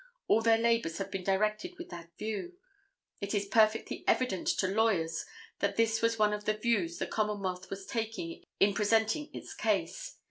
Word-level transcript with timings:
All 0.27 0.41
their 0.41 0.57
labors 0.57 0.97
have 0.97 1.11
been 1.11 1.23
directed 1.23 1.77
with 1.77 1.89
that 1.91 2.17
view. 2.17 2.53
It 3.19 3.35
is 3.35 3.45
perfectly 3.45 4.03
evident 4.07 4.47
to 4.57 4.67
lawyers 4.67 5.27
that 5.59 5.75
this 5.75 6.01
was 6.01 6.17
one 6.17 6.33
of 6.33 6.45
the 6.45 6.57
views 6.57 6.97
the 6.97 7.05
Commonwealth 7.05 7.69
was 7.69 7.85
taking 7.85 8.43
in 8.59 8.73
presenting 8.73 9.29
its 9.31 9.53
case. 9.53 10.17